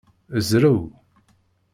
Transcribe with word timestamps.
Zrew! 0.47 0.81